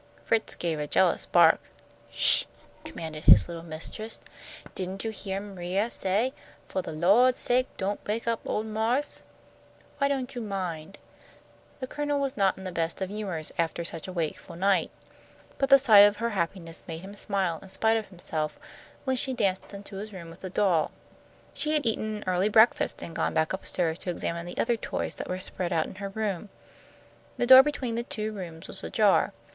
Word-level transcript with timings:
Fritz 0.25 0.55
gave 0.55 0.79
a 0.79 0.87
jealous 0.87 1.27
bark. 1.27 1.61
"Sh!" 2.09 2.45
commanded 2.83 3.25
his 3.25 3.47
little 3.47 3.61
mistress. 3.61 4.19
"Didn't 4.73 5.03
you 5.05 5.11
heah 5.11 5.39
M'ria 5.39 5.91
say, 5.91 6.33
'Fo' 6.67 6.81
de 6.81 6.91
Lawd's 6.91 7.39
sake 7.39 7.67
don't 7.77 8.03
wake 8.07 8.27
up 8.27 8.39
ole 8.43 8.63
Marse?' 8.63 9.21
Why 9.99 10.07
don't 10.07 10.33
you 10.33 10.41
mind?" 10.41 10.97
The 11.79 11.85
Colonel 11.85 12.19
was 12.19 12.35
not 12.35 12.57
in 12.57 12.63
the 12.63 12.71
best 12.71 12.99
of 12.99 13.11
humours 13.11 13.51
after 13.59 13.83
such 13.83 14.07
a 14.07 14.11
wakeful 14.11 14.55
night, 14.55 14.89
but 15.59 15.69
the 15.69 15.77
sight 15.77 15.99
of 15.99 16.17
her 16.17 16.31
happiness 16.31 16.83
made 16.87 17.01
him 17.01 17.13
smile 17.13 17.59
in 17.61 17.69
spite 17.69 17.95
of 17.95 18.07
himself, 18.07 18.57
when 19.03 19.15
she 19.15 19.33
danced 19.35 19.71
into 19.71 19.97
his 19.97 20.11
room 20.11 20.31
with 20.31 20.39
the 20.39 20.49
doll. 20.49 20.89
She 21.53 21.73
had 21.73 21.85
eaten 21.85 22.15
an 22.15 22.23
early 22.25 22.49
breakfast 22.49 23.03
and 23.03 23.15
gone 23.15 23.35
back 23.35 23.53
up 23.53 23.67
stairs 23.67 23.99
to 23.99 24.09
examine 24.09 24.47
the 24.47 24.57
other 24.57 24.77
toys 24.77 25.13
that 25.13 25.27
were 25.29 25.37
spread 25.37 25.71
out 25.71 25.85
in 25.85 25.93
her 26.01 26.09
room. 26.09 26.49
The 27.37 27.45
door 27.45 27.61
between 27.61 27.93
the 27.93 28.01
two 28.01 28.31
rooms 28.33 28.67
was 28.67 28.83
ajar. 28.83 29.31